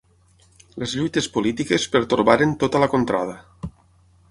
[0.83, 3.37] Les lluites polítiques pertorbaren tota la contrada.